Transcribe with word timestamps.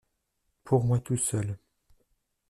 Pour 0.63 0.83
moi 0.83 0.97
tout 0.99 1.15
seul. 1.15 1.59